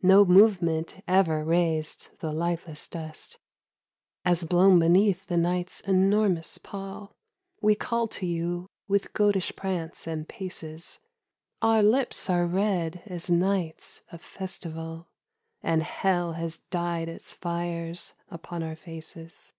No 0.00 0.24
movement 0.24 1.02
ever 1.06 1.44
raised 1.44 2.08
the 2.20 2.32
lifeless 2.32 2.86
dust 2.86 3.38
As 4.24 4.42
blown 4.42 4.78
beneath 4.78 5.26
the 5.26 5.36
night's 5.36 5.80
enormous 5.82 6.56
pall 6.56 7.12
We 7.60 7.74
call 7.74 8.08
to 8.08 8.24
you 8.24 8.66
with 8.88 9.12
goatish 9.12 9.54
prance 9.56 10.06
and 10.06 10.26
paces: 10.26 11.00
Our 11.60 11.82
lips 11.82 12.30
are 12.30 12.46
red 12.46 13.02
as 13.04 13.28
nights 13.30 14.00
of 14.10 14.22
festival 14.22 15.06
And 15.62 15.82
hell 15.82 16.32
has 16.32 16.60
dyed 16.70 17.10
its 17.10 17.34
fires 17.34 18.14
upon 18.30 18.62
our 18.62 18.76
faces. 18.76 19.52